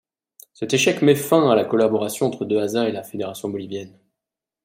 [0.53, 3.95] Cet échec met fin à la collaboration entre Dehaza et la fédération bolivienne.